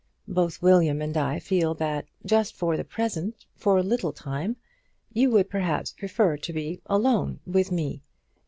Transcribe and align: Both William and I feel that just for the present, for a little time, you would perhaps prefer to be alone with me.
Both 0.27 0.63
William 0.63 0.99
and 0.99 1.15
I 1.15 1.37
feel 1.37 1.75
that 1.75 2.07
just 2.25 2.55
for 2.55 2.75
the 2.75 2.83
present, 2.83 3.45
for 3.55 3.77
a 3.77 3.83
little 3.83 4.11
time, 4.11 4.55
you 5.13 5.29
would 5.29 5.47
perhaps 5.47 5.93
prefer 5.93 6.37
to 6.37 6.51
be 6.51 6.81
alone 6.87 7.39
with 7.45 7.71
me. 7.71 8.01